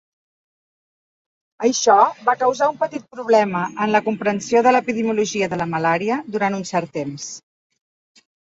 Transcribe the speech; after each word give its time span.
Això 1.67 1.97
va 2.29 2.35
causar 2.43 2.69
un 2.73 2.79
petit 2.85 3.05
problema 3.17 3.61
en 3.85 3.93
la 3.97 4.03
comprensió 4.09 4.65
de 4.69 4.75
l'epidemiologia 4.77 5.53
de 5.53 5.63
la 5.63 5.71
malària 5.77 6.21
durant 6.39 6.61
un 6.63 6.69
cert 6.75 6.95
temps. 7.01 7.33